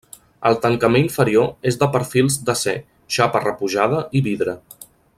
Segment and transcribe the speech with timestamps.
[0.49, 2.75] El tancament inferior és de perfils d'acer,
[3.19, 4.59] xapa repujada i vidre.